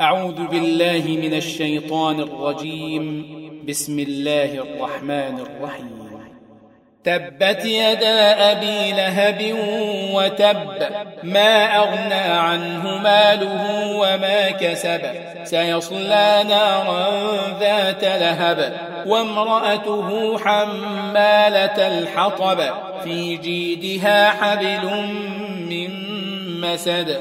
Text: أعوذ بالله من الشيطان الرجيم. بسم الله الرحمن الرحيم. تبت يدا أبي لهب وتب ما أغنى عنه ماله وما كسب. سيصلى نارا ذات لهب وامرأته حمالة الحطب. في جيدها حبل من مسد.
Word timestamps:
أعوذ 0.00 0.46
بالله 0.46 1.02
من 1.06 1.34
الشيطان 1.34 2.20
الرجيم. 2.20 3.26
بسم 3.68 3.98
الله 3.98 4.44
الرحمن 4.44 5.40
الرحيم. 5.40 6.08
تبت 7.04 7.64
يدا 7.64 8.50
أبي 8.52 8.92
لهب 8.92 9.56
وتب 10.14 10.56
ما 11.22 11.76
أغنى 11.76 12.14
عنه 12.14 12.98
ماله 12.98 13.96
وما 13.96 14.50
كسب. 14.50 15.00
سيصلى 15.44 16.44
نارا 16.48 17.10
ذات 17.60 18.04
لهب 18.04 18.76
وامرأته 19.06 20.38
حمالة 20.38 21.98
الحطب. 21.98 22.60
في 23.04 23.36
جيدها 23.36 24.30
حبل 24.30 24.90
من 25.70 25.90
مسد. 26.60 27.20